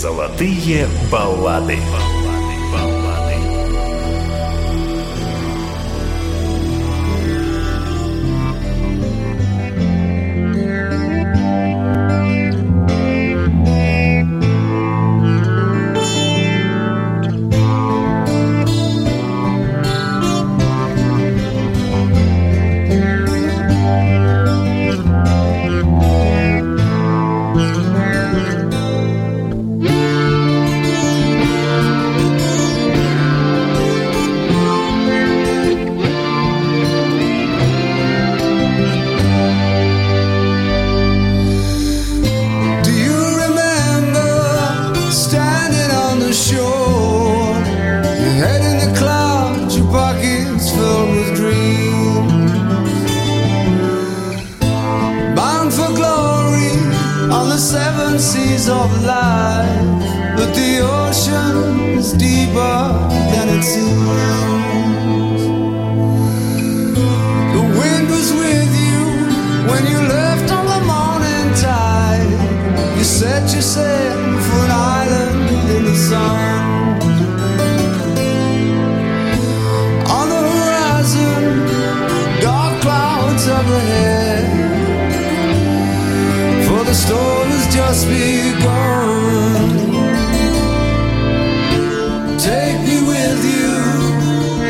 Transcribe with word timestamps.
Золотые 0.00 0.88
баллады. 1.12 1.78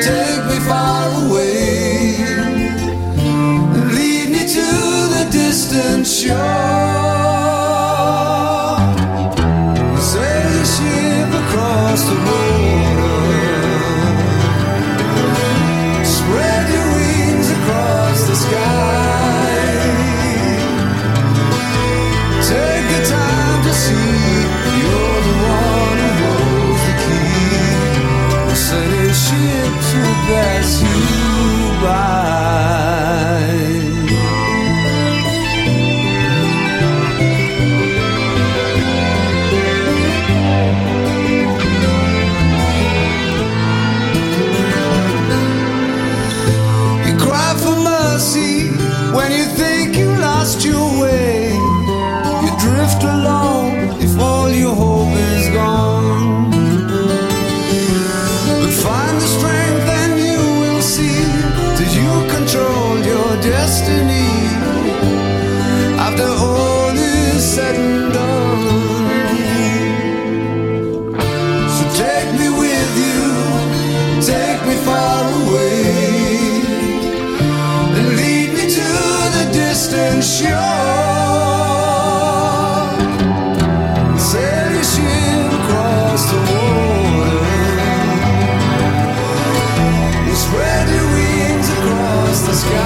take 0.00 0.44
me 0.46 0.58
far 0.60 1.26
away, 1.26 2.16
lead 3.96 4.30
me 4.30 4.42
to 4.56 4.66
the 5.14 5.28
distant 5.30 6.06
shore. 6.06 6.69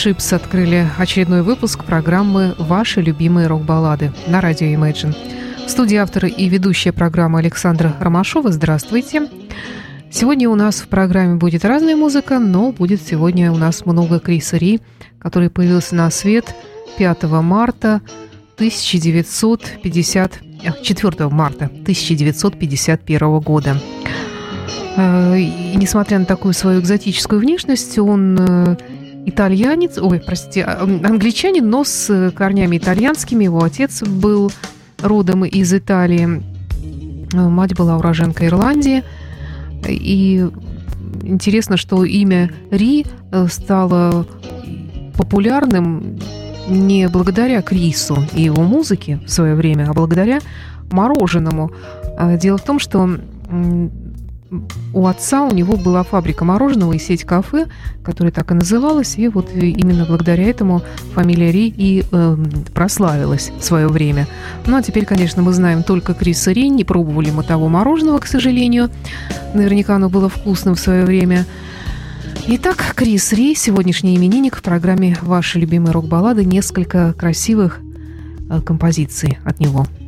Ships 0.00 0.34
открыли 0.34 0.88
очередной 0.96 1.42
выпуск 1.42 1.84
программы 1.84 2.54
«Ваши 2.56 3.02
любимые 3.02 3.48
рок-баллады» 3.48 4.14
на 4.26 4.40
радио 4.40 4.66
Imagine. 4.68 5.14
В 5.66 5.70
студии 5.70 5.96
автора 5.96 6.26
и 6.26 6.48
ведущая 6.48 6.92
программы 6.92 7.38
Александра 7.38 7.94
Ромашова. 8.00 8.50
Здравствуйте. 8.50 9.28
Сегодня 10.10 10.48
у 10.48 10.54
нас 10.54 10.80
в 10.80 10.88
программе 10.88 11.34
будет 11.34 11.66
разная 11.66 11.96
музыка, 11.96 12.38
но 12.38 12.72
будет 12.72 13.02
сегодня 13.02 13.52
у 13.52 13.56
нас 13.56 13.84
много 13.84 14.20
Криса 14.20 14.56
Ри, 14.56 14.80
который 15.18 15.50
появился 15.50 15.94
на 15.94 16.10
свет 16.10 16.54
5 16.96 17.24
марта 17.24 18.00
1950, 18.54 20.40
4 20.82 21.28
марта 21.28 21.66
1951 21.66 23.40
года. 23.40 23.78
Э, 24.96 25.38
и 25.38 25.76
несмотря 25.76 26.18
на 26.18 26.24
такую 26.24 26.54
свою 26.54 26.80
экзотическую 26.80 27.38
внешность, 27.38 27.98
он 27.98 28.38
э, 28.40 28.76
итальянец, 29.26 29.98
ой, 29.98 30.20
простите, 30.20 30.64
а, 30.64 30.82
англичанин, 30.82 31.68
но 31.68 31.84
с 31.84 32.32
корнями 32.34 32.78
итальянскими. 32.78 33.44
Его 33.44 33.62
отец 33.62 34.02
был 34.02 34.50
родом 35.02 35.44
из 35.44 35.72
Италии, 35.72 36.42
э, 37.32 37.36
мать 37.36 37.74
была 37.74 37.96
уроженка 37.96 38.46
Ирландии. 38.46 39.02
И 39.88 40.46
интересно, 41.22 41.76
что 41.76 42.04
имя 42.04 42.50
Ри 42.70 43.06
стало 43.48 44.26
популярным 45.16 46.18
не 46.68 47.08
благодаря 47.08 47.62
Крису 47.62 48.18
и 48.34 48.42
его 48.42 48.62
музыке 48.62 49.20
в 49.26 49.30
свое 49.30 49.54
время, 49.54 49.88
а 49.88 49.94
благодаря 49.94 50.40
мороженому. 50.90 51.70
Дело 52.38 52.58
в 52.58 52.64
том, 52.64 52.78
что 52.78 53.18
у 54.92 55.06
отца 55.06 55.44
у 55.44 55.52
него 55.52 55.76
была 55.76 56.02
фабрика 56.02 56.44
мороженого 56.44 56.94
и 56.94 56.98
сеть 56.98 57.24
кафе, 57.24 57.66
которая 58.02 58.32
так 58.32 58.50
и 58.50 58.54
называлась, 58.54 59.16
и 59.16 59.28
вот 59.28 59.50
именно 59.54 60.04
благодаря 60.04 60.44
этому 60.44 60.82
фамилия 61.14 61.52
Ри 61.52 61.72
и 61.76 62.04
э, 62.10 62.36
прославилась 62.74 63.52
в 63.58 63.64
свое 63.64 63.86
время. 63.88 64.26
Ну 64.66 64.76
а 64.76 64.82
теперь, 64.82 65.06
конечно, 65.06 65.42
мы 65.42 65.52
знаем 65.52 65.82
только 65.82 66.14
Криса 66.14 66.50
Ри, 66.52 66.68
не 66.68 66.84
пробовали 66.84 67.30
мы 67.30 67.44
того 67.44 67.68
мороженого, 67.68 68.18
к 68.18 68.26
сожалению. 68.26 68.90
Наверняка 69.54 69.96
оно 69.96 70.08
было 70.08 70.28
вкусным 70.28 70.74
в 70.74 70.80
свое 70.80 71.04
время. 71.04 71.46
Итак, 72.48 72.94
Крис 72.96 73.32
Ри, 73.32 73.54
сегодняшний 73.54 74.16
именинник 74.16 74.56
в 74.56 74.62
программе 74.62 75.16
«Ваши 75.22 75.60
любимые 75.60 75.92
рок-баллады». 75.92 76.44
Несколько 76.44 77.12
красивых 77.12 77.80
э, 78.48 78.60
композиций 78.62 79.38
от 79.44 79.60
него– 79.60 79.86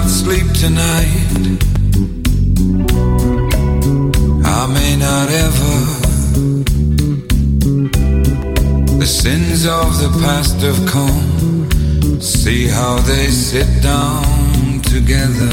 not 0.00 0.08
sleep 0.08 0.46
tonight. 0.52 1.58
I 4.44 4.60
may 4.76 4.92
not 4.96 5.28
ever. 5.46 5.78
The 9.02 9.06
sins 9.06 9.66
of 9.66 9.88
the 10.02 10.10
past 10.22 10.56
have 10.66 10.80
come. 10.86 12.20
See 12.20 12.68
how 12.68 12.98
they 13.10 13.26
sit 13.28 13.70
down 13.82 14.82
together. 14.94 15.52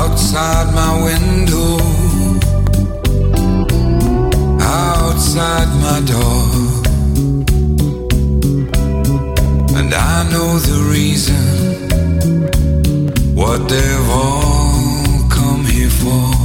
Outside 0.00 0.68
my 0.82 0.92
window, 1.08 1.78
outside 4.60 5.70
my 5.86 6.00
door 6.12 6.57
And 9.88 9.94
I 9.94 10.22
know 10.30 10.58
the 10.58 10.82
reason 10.92 11.34
what 13.34 13.70
they've 13.70 14.10
all 14.10 15.26
come 15.30 15.64
here 15.64 15.88
for. 15.88 16.37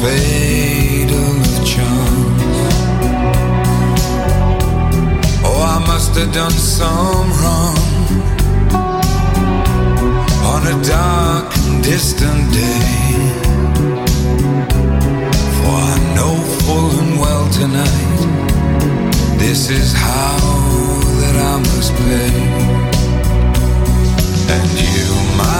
fatal 0.00 1.36
of 1.44 1.66
chance. 1.72 2.68
Oh, 5.44 5.60
I 5.76 5.78
must 5.86 6.16
have 6.16 6.32
done 6.32 6.56
some 6.78 7.28
wrong 7.40 7.76
on 10.52 10.62
a 10.74 10.76
dark 10.82 11.46
and 11.58 11.84
distant 11.84 12.42
day. 12.52 13.10
For 15.56 15.76
I 15.94 15.96
know 16.16 16.34
full 16.64 16.90
and 17.02 17.14
well 17.20 17.46
tonight, 17.60 18.20
this 19.38 19.68
is 19.68 19.92
how 19.92 20.38
that 21.20 21.36
I 21.52 21.56
must 21.70 21.92
play, 22.00 22.32
And 24.54 24.70
you, 24.94 25.08
my 25.36 25.59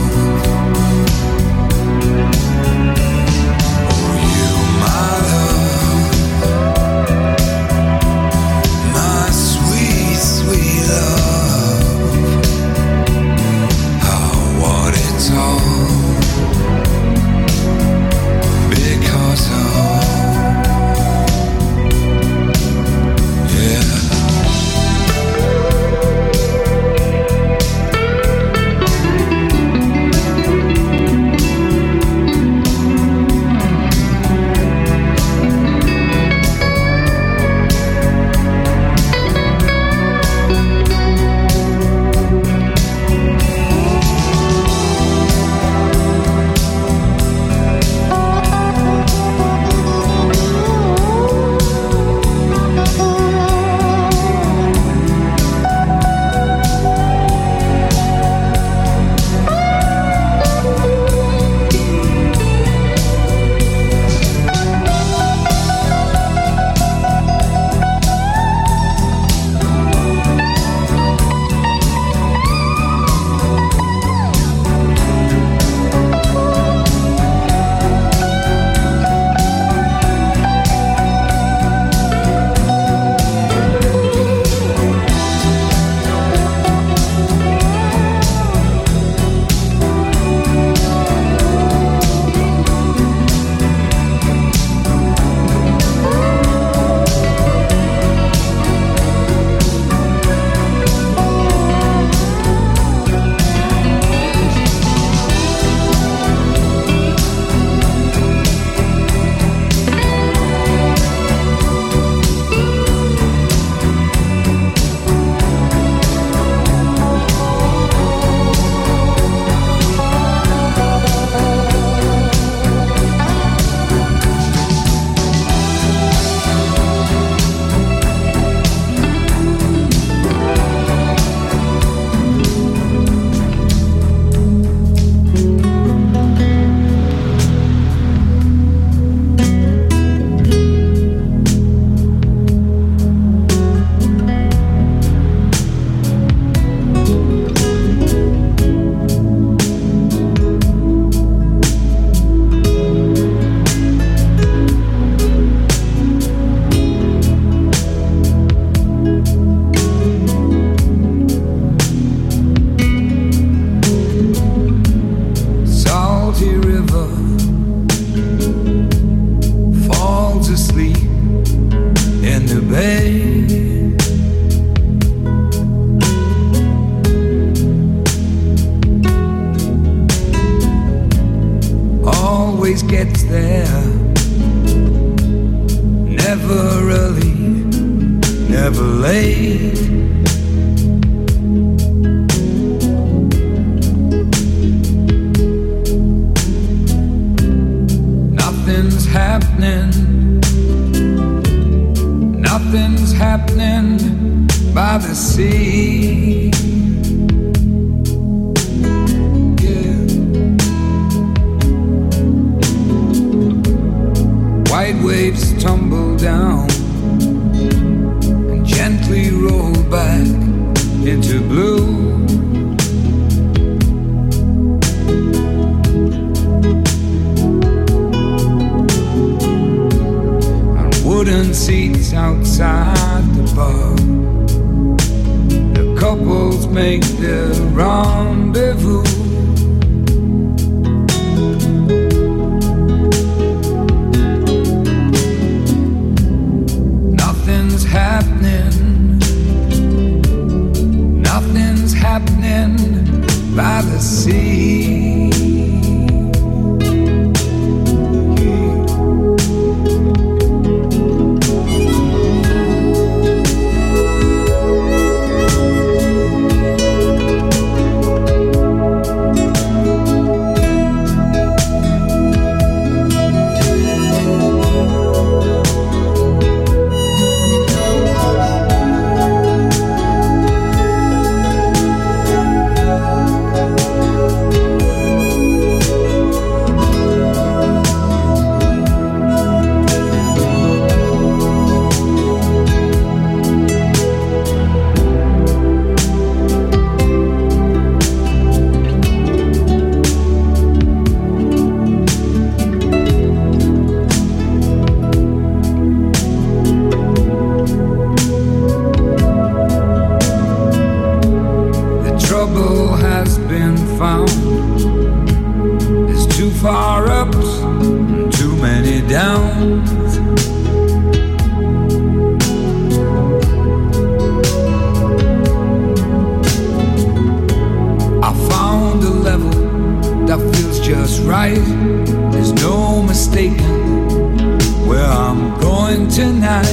tonight. 336.31 336.65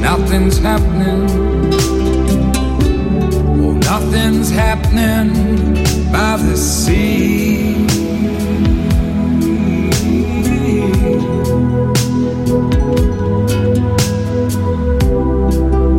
Nothing's 0.00 0.58
happening. 0.58 1.22
Oh, 3.62 3.72
nothing's 3.90 4.50
happening 4.50 5.28
by 6.12 6.36
the 6.36 6.56
sea. 6.56 7.86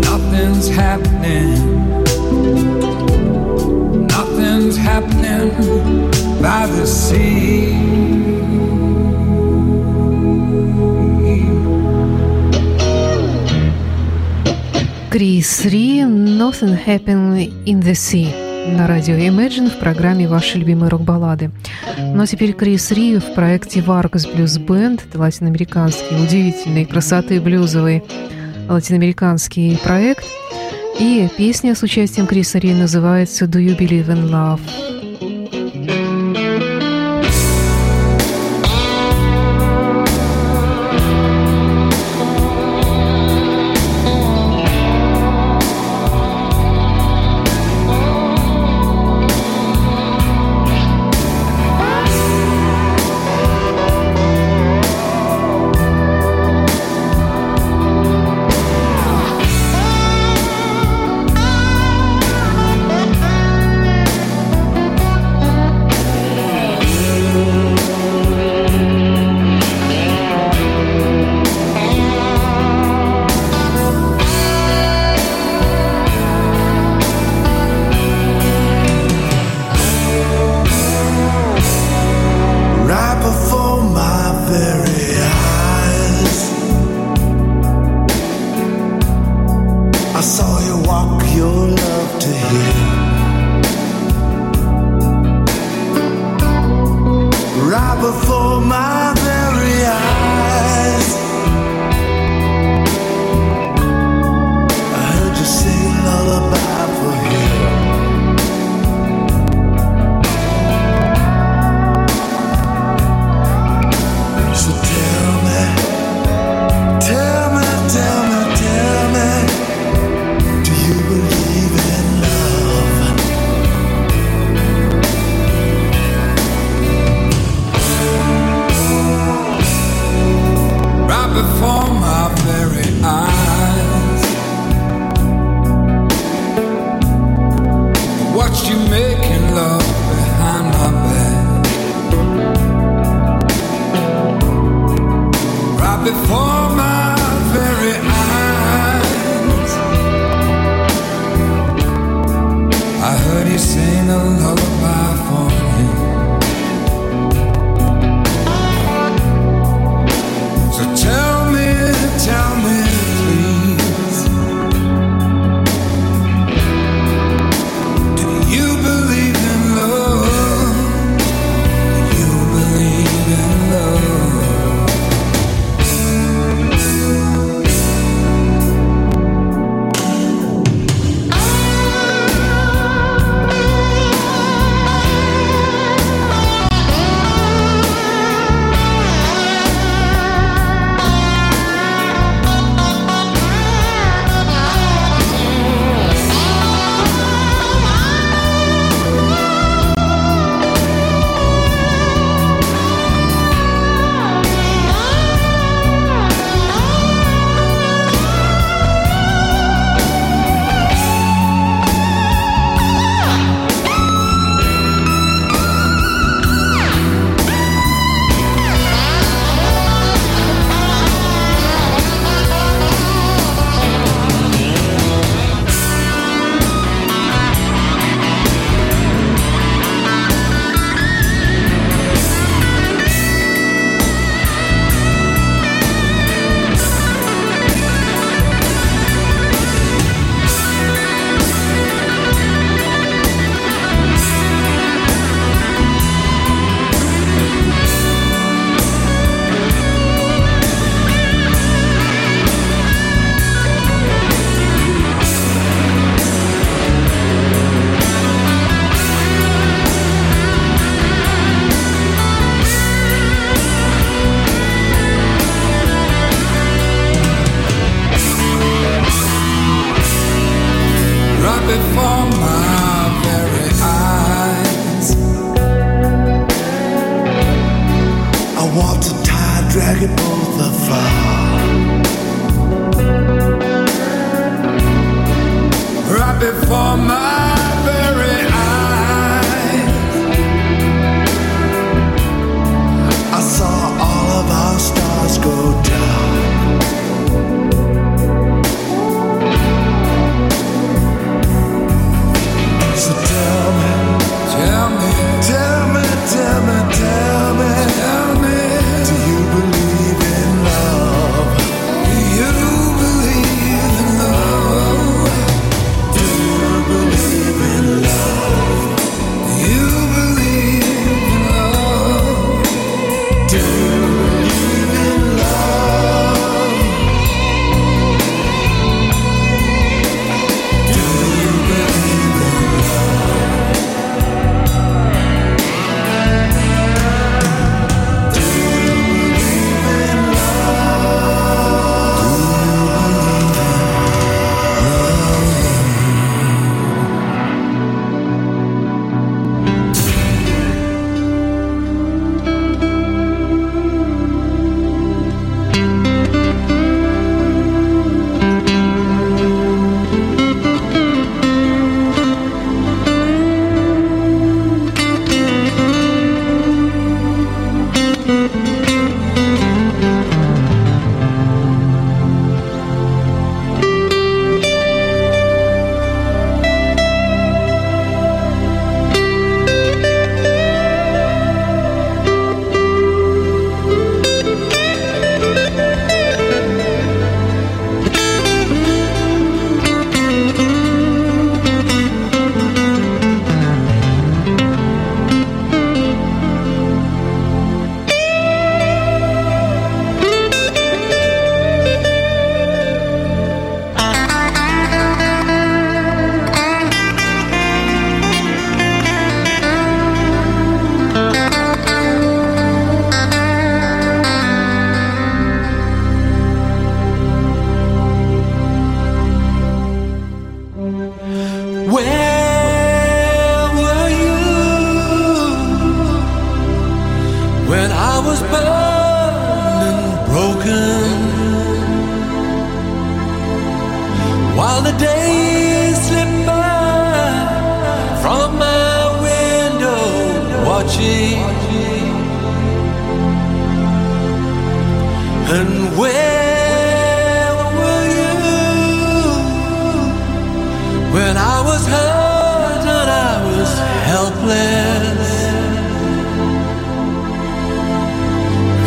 Nothing's 0.01 0.67
happening. 0.69 1.60
By 5.41 6.67
the 6.67 6.85
sea. 6.85 7.71
Крис 15.09 15.65
Ри 15.65 16.01
«Nothing 16.03 16.77
Happened 16.85 17.51
in 17.65 17.81
the 17.81 17.93
Sea» 17.93 18.27
на 18.77 18.87
радио 18.87 19.15
Imagine 19.15 19.69
в 19.69 19.79
программе 19.79 20.27
«Ваши 20.27 20.59
любимые 20.59 20.89
рок-баллады». 20.89 21.51
Ну 21.97 22.21
а 22.21 22.27
теперь 22.27 22.53
Крис 22.53 22.91
Ри 22.91 23.17
в 23.17 23.33
проекте 23.33 23.79
Vargas 23.79 24.31
Blues 24.31 24.63
Band. 24.63 25.01
Это 25.09 25.19
латиноамериканский, 25.19 26.23
удивительный, 26.23 26.85
красоты 26.85 27.41
блюзовый 27.41 28.03
латиноамериканский 28.69 29.77
проект. 29.83 30.23
И 30.99 31.27
песня 31.35 31.73
с 31.73 31.81
участием 31.81 32.27
Криса 32.27 32.59
Ри 32.59 32.73
называется 32.73 33.45
«Do 33.45 33.59
you 33.59 33.75
believe 33.75 34.07
in 34.07 34.29
love?» 34.29 35.00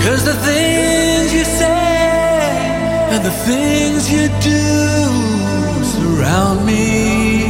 Cause 0.04 0.24
the 0.24 0.34
things 0.48 1.32
you 1.32 1.44
say 1.44 1.74
and 3.12 3.24
the 3.24 3.30
things 3.30 4.10
you 4.10 4.28
do 4.42 4.64
surround 5.94 6.66
me. 6.66 7.44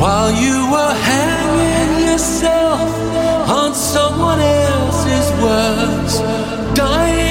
While 0.00 0.32
you 0.32 0.74
are 0.82 0.94
hanging 0.94 2.06
yourself 2.08 2.90
on 3.48 3.74
someone 3.74 4.40
else's 4.40 5.30
words, 5.42 6.20
dying. 6.74 7.29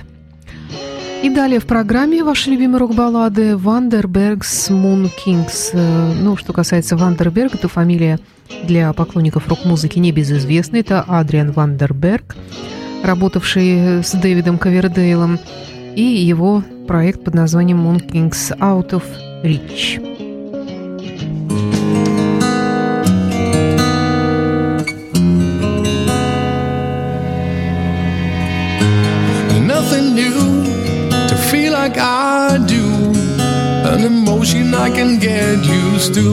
И 1.24 1.30
далее 1.30 1.60
в 1.60 1.66
программе 1.66 2.24
ваши 2.24 2.52
любимые 2.52 2.80
рок-баллады 2.80 3.58
Vandenberg's 3.58 4.70
MoonKings. 4.70 5.78
Ну, 6.22 6.38
что 6.38 6.54
касается 6.54 6.96
Вандерберга, 6.96 7.58
то 7.58 7.68
фамилия 7.68 8.18
для 8.64 8.94
поклонников 8.94 9.50
рок-музыки 9.50 10.00
небезызвестна. 10.00 10.78
Это 10.78 11.02
Адриан 11.02 11.52
Вандерберг, 11.52 12.38
работавший 13.04 14.04
с 14.04 14.14
Дэвидом 14.14 14.58
Кавердейлом, 14.58 15.38
и 15.96 16.02
его 16.02 16.64
проект 16.88 17.26
под 17.26 17.34
названием 17.34 17.86
Moon 17.86 18.10
Kings 18.10 18.58
Out 18.58 18.92
of 18.92 19.04
Reach. 19.44 20.00
Nothing 29.62 30.16
new 30.16 30.64
to 31.28 31.36
feel 31.52 31.74
like 31.74 31.98
I 31.98 32.58
do. 32.68 32.84
An 33.86 34.04
emotion 34.04 34.74
I 34.74 34.90
can 34.90 35.20
get 35.20 35.64
used 35.64 36.16
to. 36.16 36.32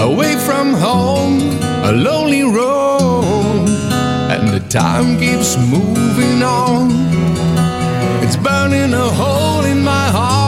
Away 0.00 0.36
from 0.36 0.74
home, 0.74 1.40
a 1.84 1.92
lonely 1.92 2.42
road. 2.42 3.68
And 4.30 4.48
the 4.48 4.60
time 4.68 5.18
keeps 5.18 5.56
moving 5.56 6.42
on. 6.42 6.90
It's 8.22 8.36
burning 8.36 8.92
a 8.92 9.08
hole 9.08 9.64
in 9.64 9.82
my 9.82 10.08
heart 10.10 10.41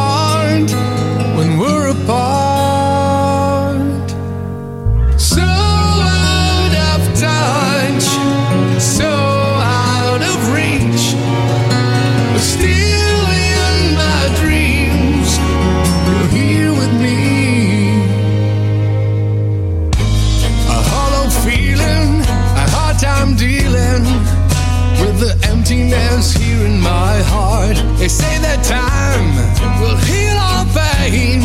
They 28.04 28.08
say 28.08 28.38
that 28.40 28.62
time 28.62 29.32
will 29.80 29.96
heal 29.96 30.36
our 30.36 30.66
pain, 30.76 31.40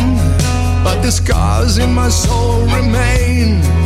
but 0.84 1.02
the 1.02 1.10
scars 1.10 1.78
in 1.78 1.94
my 1.94 2.10
soul 2.10 2.64
remain. 2.64 3.79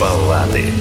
Баллады. 0.00 0.79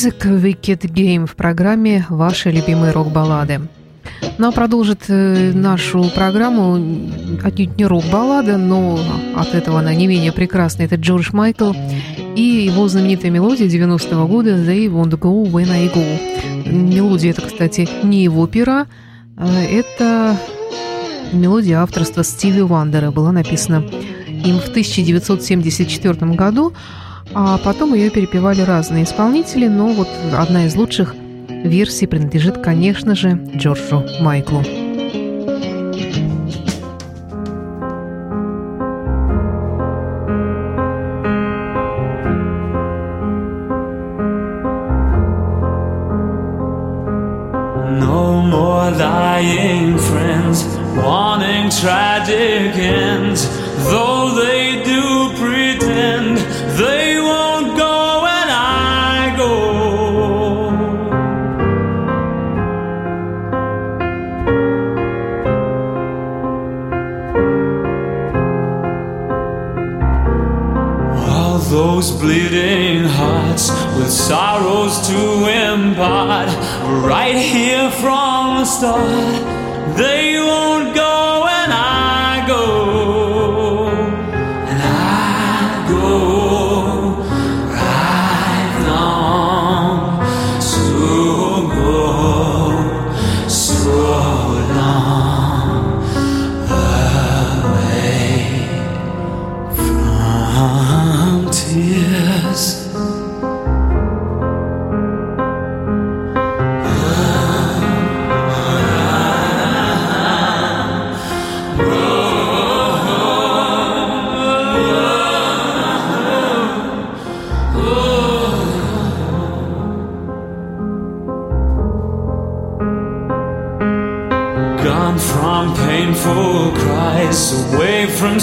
близок 0.00 0.26
Wicked 0.26 0.82
Game 0.82 1.26
в 1.26 1.34
программе 1.34 2.06
«Ваши 2.08 2.52
любимые 2.52 2.92
рок-баллады». 2.92 3.62
Но 4.38 4.52
продолжит 4.52 5.06
э, 5.08 5.50
нашу 5.52 6.04
программу 6.14 6.74
отнюдь 7.42 7.76
не 7.76 7.84
рок-баллада, 7.84 8.58
но 8.58 9.00
от 9.34 9.54
этого 9.56 9.80
она 9.80 9.92
не 9.94 10.06
менее 10.06 10.30
прекрасна. 10.30 10.84
Это 10.84 10.94
Джордж 10.94 11.30
Майкл 11.32 11.72
и 12.36 12.42
его 12.42 12.86
знаменитая 12.86 13.32
мелодия 13.32 13.66
90-го 13.66 14.28
года 14.28 14.50
«They 14.50 14.86
won't 14.86 15.18
go 15.18 15.44
when 15.50 15.68
I 15.68 15.88
go». 15.88 16.70
Мелодия 16.70 17.32
это, 17.32 17.42
кстати, 17.42 17.88
не 18.04 18.22
его 18.22 18.46
пера, 18.46 18.86
а 19.36 19.48
это 19.62 20.36
мелодия 21.32 21.80
авторства 21.80 22.22
Стиви 22.22 22.62
Вандера, 22.62 23.10
была 23.10 23.32
написана 23.32 23.82
им 24.44 24.60
в 24.60 24.68
1974 24.68 26.34
году 26.34 26.72
а 27.34 27.58
потом 27.58 27.94
ее 27.94 28.10
перепевали 28.10 28.62
разные 28.62 29.04
исполнители, 29.04 29.66
но 29.68 29.88
вот 29.88 30.08
одна 30.36 30.66
из 30.66 30.76
лучших 30.76 31.14
версий 31.48 32.06
принадлежит, 32.06 32.58
конечно 32.58 33.14
же, 33.14 33.40
Джорджу 33.56 34.04
Майклу. 34.20 34.62
But 75.78 76.48
right 77.06 77.36
here 77.36 77.90
from 77.90 78.58
the 78.58 78.64
start. 78.64 79.96
They 79.96 80.38
won't 80.38 80.94
go. 80.94 81.27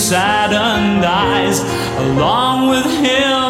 saddened 0.06 1.04
eyes 1.04 1.62
along 1.98 2.70
with 2.70 2.86
him. 2.86 3.45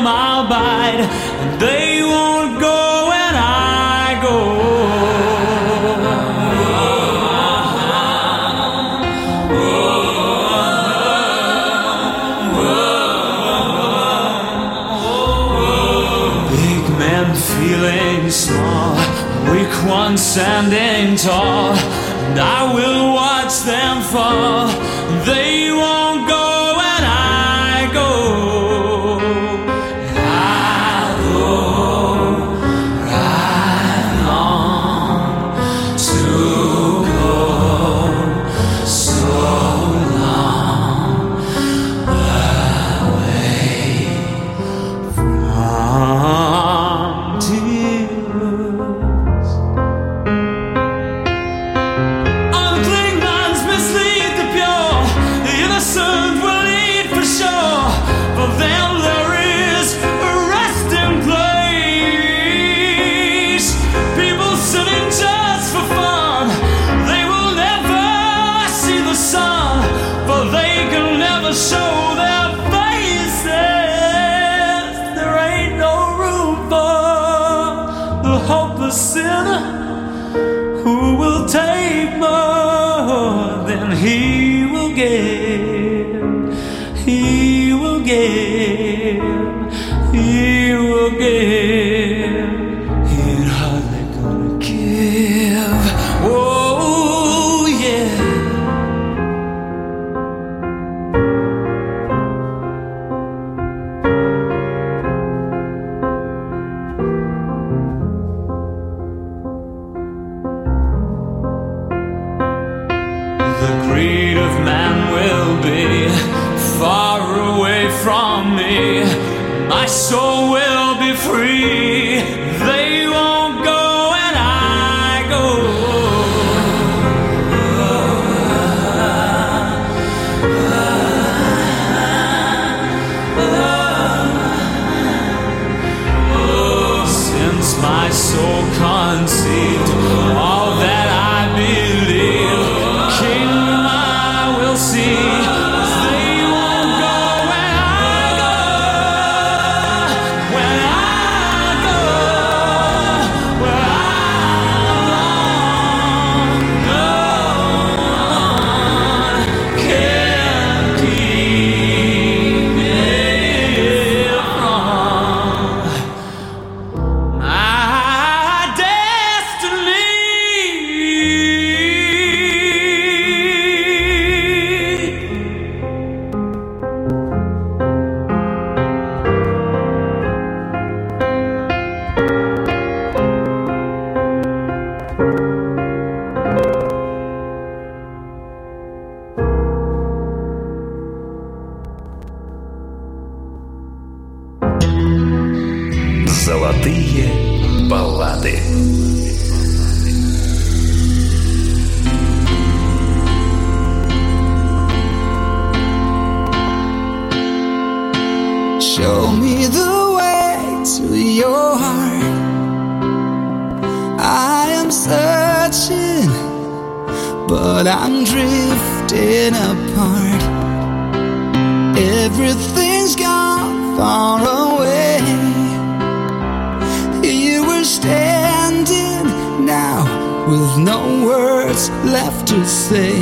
with 230.47 230.77
no 230.77 231.25
words 231.25 231.89
left 232.05 232.47
to 232.47 232.65
say. 232.65 233.13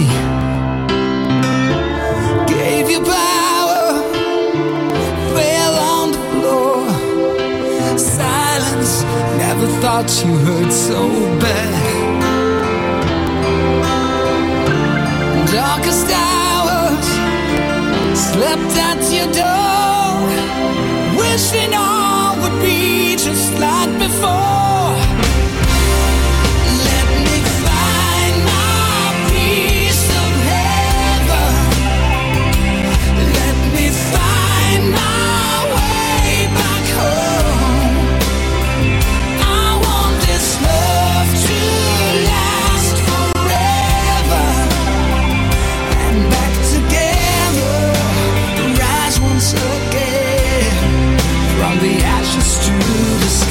Gave 2.47 2.89
you 2.89 2.99
power, 2.99 4.01
fell 5.35 5.75
on 5.93 6.11
the 6.11 6.23
floor. 6.31 6.87
Silence, 7.97 9.03
never 9.43 9.67
thought 9.81 10.09
you 10.25 10.31
hurt 10.47 10.71
so 10.71 11.01
bad. 11.39 11.83
Darkest 15.51 16.09
hours, 16.27 17.07
slept 18.27 18.73
at 18.89 19.01
your 19.17 19.29
door, 19.41 20.27
wishing 21.17 21.73
all 21.73 22.35
would 22.41 22.61
be 22.61 23.15
just 23.15 23.53
like 23.59 23.97
before. 23.97 24.82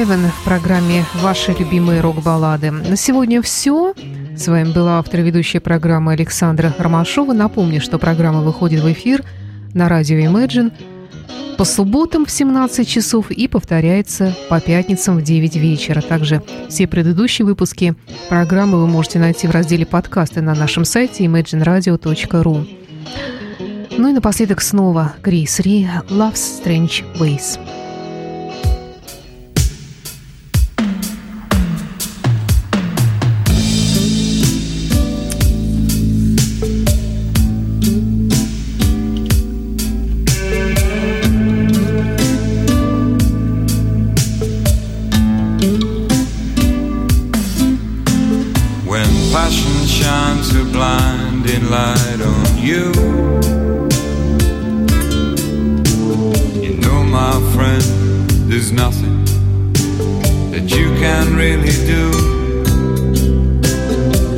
Heaven 0.00 0.30
в 0.30 0.44
программе 0.44 1.04
«Ваши 1.16 1.54
любимые 1.58 2.00
рок-баллады». 2.00 2.70
На 2.70 2.96
сегодня 2.96 3.42
все. 3.42 3.92
С 4.34 4.48
вами 4.48 4.72
была 4.72 4.98
автор 4.98 5.20
ведущая 5.20 5.60
программы 5.60 6.12
Александра 6.12 6.74
Ромашова. 6.78 7.34
Напомню, 7.34 7.82
что 7.82 7.98
программа 7.98 8.40
выходит 8.40 8.82
в 8.82 8.90
эфир 8.90 9.22
на 9.74 9.90
радио 9.90 10.16
Imagine 10.16 10.72
по 11.58 11.64
субботам 11.64 12.24
в 12.24 12.30
17 12.30 12.88
часов 12.88 13.30
и 13.30 13.46
повторяется 13.46 14.34
по 14.48 14.58
пятницам 14.58 15.18
в 15.18 15.22
9 15.22 15.56
вечера. 15.56 16.00
Также 16.00 16.42
все 16.70 16.86
предыдущие 16.86 17.44
выпуски 17.44 17.94
программы 18.30 18.78
вы 18.78 18.86
можете 18.86 19.18
найти 19.18 19.48
в 19.48 19.50
разделе 19.50 19.84
подкасты 19.84 20.40
на 20.40 20.54
нашем 20.54 20.86
сайте 20.86 21.26
imagineradio.ru. 21.26 22.68
Ну 23.98 24.08
и 24.08 24.12
напоследок 24.14 24.62
снова 24.62 25.12
Крис 25.20 25.60
Ри 25.60 25.86
«Love's 26.08 26.64
Strange 26.64 27.04
Ways». 27.18 27.58
There's 58.70 58.82
nothing 58.82 59.24
that 60.52 60.70
you 60.70 60.94
can 61.00 61.34
really 61.34 61.72
do. 61.86 62.12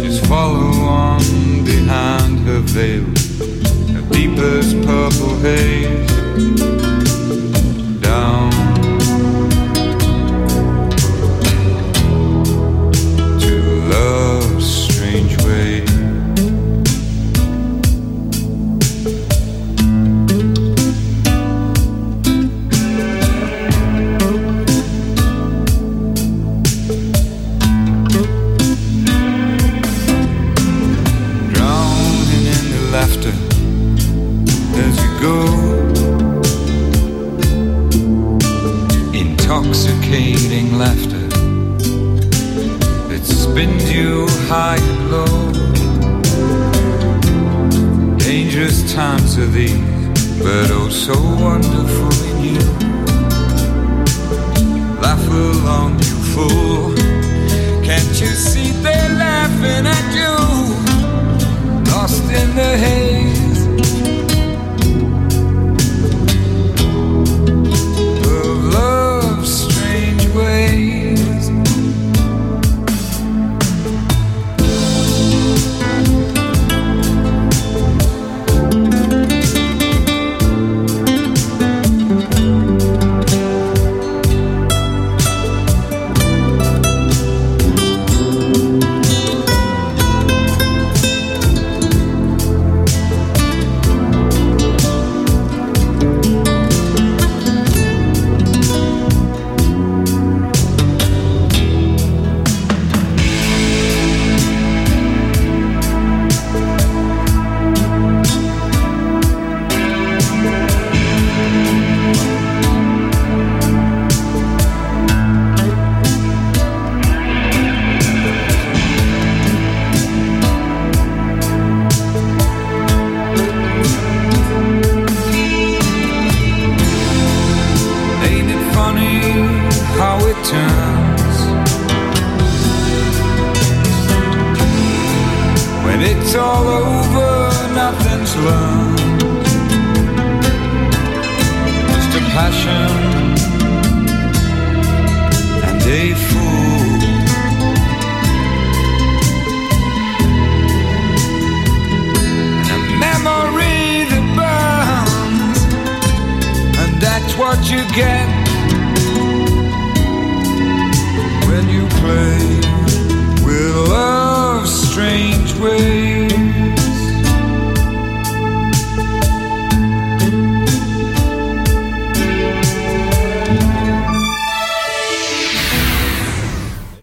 Just 0.02 0.24
follow 0.24 0.70
on 0.86 1.20
behind 1.66 2.38
her 2.46 2.60
veil, 2.60 3.04
her 3.92 4.08
deepest 4.10 4.80
purple 4.86 5.36
haze. 5.40 6.71